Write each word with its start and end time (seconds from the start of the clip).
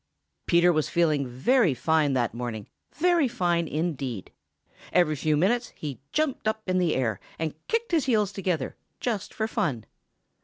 Peter 0.47 0.73
was 0.73 0.89
feeling 0.89 1.27
very 1.27 1.75
fine 1.75 2.13
that 2.13 2.33
morning, 2.33 2.65
very 2.95 3.27
fine 3.27 3.67
indeed. 3.67 4.31
Every 4.91 5.15
few 5.15 5.37
minutes 5.37 5.73
he 5.75 5.99
jumped 6.11 6.47
up 6.47 6.63
in 6.67 6.79
the 6.79 6.95
air, 6.95 7.19
and 7.37 7.53
kicked 7.67 7.91
his 7.91 8.05
heels 8.05 8.31
together, 8.31 8.75
just 8.99 9.31
for 9.31 9.47
fun. 9.47 9.85